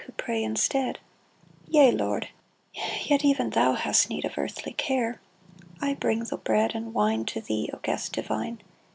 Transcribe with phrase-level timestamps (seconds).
[0.07, 0.97] Who pray instead!
[1.67, 2.29] Yea, Lord!—
[3.05, 5.21] Yet even thou Hast need of earthly care.
[5.79, 8.63] I bring the bread and wine To thee, O Guest Divine